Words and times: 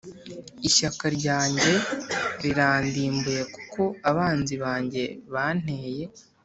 ishyaka 0.67 1.05
ryanjye 1.17 1.73
rirandimbuye 2.43 3.41
kuko 3.53 3.81
abanzi 4.09 4.53
banjye 4.63 5.03
banteye 5.33 6.03